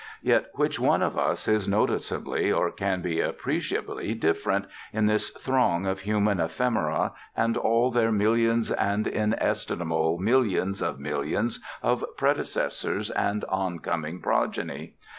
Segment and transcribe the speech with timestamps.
[0.23, 5.85] Yet which one of us is noticeably, or can be appreciably different, in this throng
[5.85, 13.43] of human ephemeræ and all their millions and inestimable millions of millions of predecessors and
[13.47, 14.95] oncoming progeny?